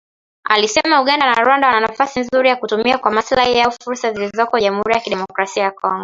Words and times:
alisema 0.43 1.01
Uganda 1.01 1.25
na 1.35 1.43
Rwanda 1.43 1.67
wana 1.67 1.79
nafasi 1.79 2.19
nzuri 2.19 2.49
ya 2.49 2.55
kutumia 2.55 2.97
kwa 2.97 3.11
maslahi 3.11 3.57
yao 3.57 3.71
fursa 3.83 4.13
zilizoko 4.13 4.59
Jamuhuri 4.59 4.93
ya 4.93 4.99
Kidemokrasia 5.01 5.63
ya 5.63 5.71
Kongo 5.71 5.99